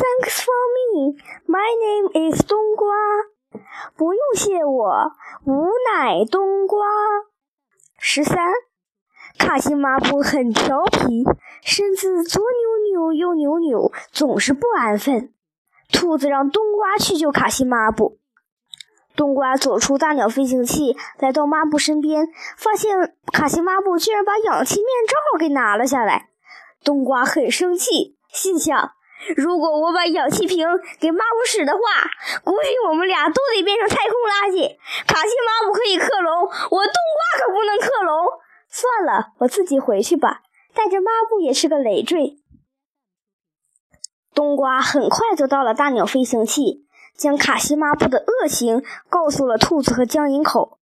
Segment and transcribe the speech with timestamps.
[0.00, 1.18] Thanks for me.
[1.46, 2.88] My name is 冬瓜。
[3.98, 5.12] 不用谢我，
[5.44, 6.86] 吾乃冬瓜。
[7.98, 8.38] 十三，
[9.38, 11.24] 卡西抹布很调皮，
[11.62, 15.34] 身子左扭扭，右扭扭，总是不安分。
[15.92, 18.20] 兔子让冬瓜去救卡西抹布。
[19.14, 26.30] 冬瓜走出大鸟飞行器，来到抹布身边，发现卡西抹布居然把氧气面罩给拿了下来。
[26.82, 28.92] 冬瓜很生气，心想：
[29.36, 30.66] 如果我把氧气瓶
[30.98, 31.80] 给抹布使的话，
[32.42, 34.76] 估计我们俩都得变成太空垃圾。
[35.06, 38.26] 卡西抹布可以克隆，我冬瓜可不能克隆。
[38.68, 40.40] 算了，我自己回去吧。
[40.72, 42.38] 带着抹布也是个累赘。
[44.32, 50.78] 冬瓜很快就到了大鸟飞行器，将卡西抹布的恶行告诉了兔子和僵银口。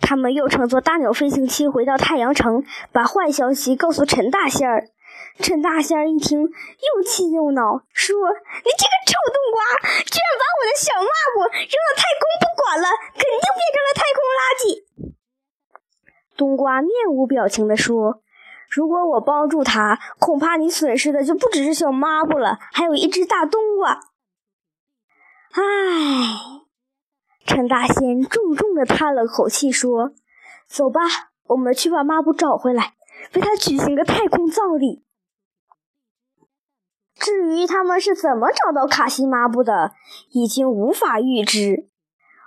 [0.00, 4.88] 他们又乘坐大鸟飞行器回到太阳城，把坏消息告诉陈大仙儿。
[5.38, 8.16] 陈大仙一听，又气又恼，说
[8.64, 9.62] ：“你这个臭冬瓜，
[10.04, 14.62] 居然把我的小抹布扔到太空不管了，肯定变成了太空垃圾。”
[16.36, 18.22] 冬瓜面无表情地说
[18.70, 24.00] ：“如果我帮助他，恐怕你损失的就不只是小抹布了，还有一只大冬瓜。”
[25.54, 25.62] 唉，
[27.46, 30.12] 陈大仙重重地叹了口气，说
[30.68, 31.00] ：“走吧，
[31.46, 32.94] 我们去把抹布找回来，
[33.34, 35.04] 为他举行个太空葬礼。”
[37.18, 39.92] 至于他们是怎么找到卡西抹布的，
[40.30, 41.88] 已经无法预知。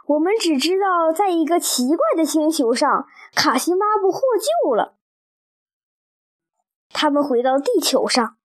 [0.08, 3.06] 我们只知道，在一个奇怪的星球上，
[3.36, 4.22] 卡西抹布获
[4.64, 4.96] 救了。
[6.94, 8.38] 他们回到地球上，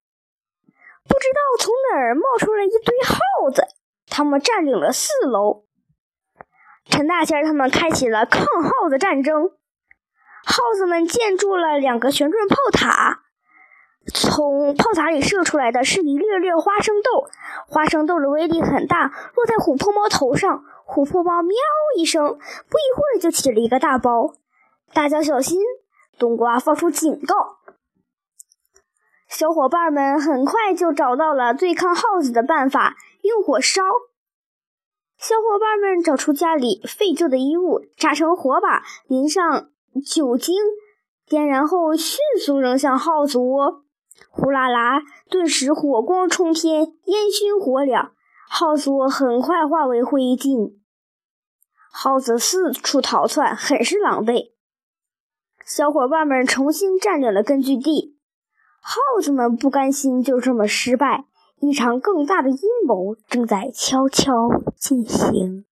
[1.08, 3.68] 不知道从哪儿冒出了一堆耗子。
[4.08, 5.64] 他们占领了四楼。
[6.88, 9.50] 陈大仙他们开启了抗耗子战争。
[10.44, 13.25] 耗子们建筑了两个旋转炮塔。
[14.14, 17.28] 从炮塔里射出来的是一粒粒花生豆，
[17.66, 21.56] 花生豆的威力很大，落在琥珀猫头上，琥珀猫喵
[21.96, 24.34] 一声，不一会儿就起了一个大包。
[24.92, 25.60] 大家小心！
[26.18, 27.56] 冬瓜发出警告。
[29.28, 33.82] 小伙伴们很快就找到了对抗耗子的办法，用火烧。
[35.18, 39.68] 小伙伴们找出家里废旧的衣物，扎成火把，淋上
[40.06, 40.54] 酒精，
[41.26, 43.82] 点燃后迅速扔向耗子窝。
[44.30, 45.02] 呼啦啦！
[45.30, 48.10] 顿时火光冲天，烟熏火燎，
[48.48, 50.74] 耗子窝很快化为灰烬。
[51.90, 54.52] 耗子四处逃窜，很是狼狈。
[55.64, 58.18] 小伙伴们重新占领了根据地。
[58.80, 61.24] 耗子们不甘心就这么失败，
[61.60, 65.64] 一场更大的阴谋正在悄悄进行。